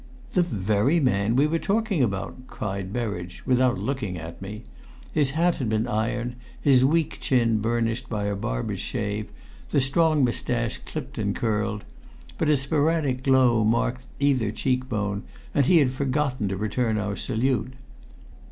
"The 0.33 0.41
very 0.41 0.99
man 0.99 1.35
we 1.35 1.45
were 1.45 1.59
talking 1.59 2.01
about!" 2.01 2.47
cried 2.47 2.91
Berridge 2.91 3.43
without 3.45 3.77
looking 3.77 4.17
at 4.17 4.41
me. 4.41 4.63
His 5.13 5.29
hat 5.37 5.57
had 5.57 5.69
been 5.69 5.85
ironed, 5.87 6.37
his 6.59 6.83
weak 6.83 7.19
chin 7.19 7.59
burnished 7.59 8.09
by 8.09 8.23
a 8.23 8.35
barber's 8.35 8.79
shave, 8.79 9.27
the 9.69 9.79
strong 9.79 10.25
moustache 10.25 10.79
clipped 10.87 11.19
and 11.19 11.35
curled. 11.35 11.83
But 12.39 12.49
a 12.49 12.57
sporadic 12.57 13.21
glow 13.21 13.63
marked 13.63 14.01
either 14.19 14.51
cheek 14.51 14.89
bone, 14.89 15.21
and 15.53 15.67
he 15.67 15.77
had 15.77 15.91
forgotten 15.91 16.47
to 16.47 16.57
return 16.57 16.97
our 16.97 17.15
salute. 17.15 17.73